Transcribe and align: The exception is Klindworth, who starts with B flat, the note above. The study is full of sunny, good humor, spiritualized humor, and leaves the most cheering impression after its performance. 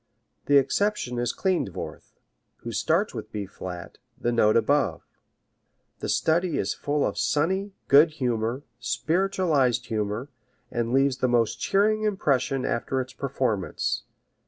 The 0.47 0.57
exception 0.57 1.19
is 1.19 1.31
Klindworth, 1.31 2.15
who 2.63 2.71
starts 2.71 3.13
with 3.13 3.31
B 3.31 3.45
flat, 3.45 3.99
the 4.19 4.31
note 4.31 4.57
above. 4.57 5.03
The 5.99 6.09
study 6.09 6.57
is 6.57 6.73
full 6.73 7.05
of 7.05 7.19
sunny, 7.19 7.73
good 7.87 8.13
humor, 8.13 8.63
spiritualized 8.79 9.85
humor, 9.85 10.29
and 10.71 10.91
leaves 10.91 11.17
the 11.17 11.27
most 11.27 11.59
cheering 11.59 12.01
impression 12.01 12.65
after 12.65 12.99
its 12.99 13.13
performance. 13.13 14.01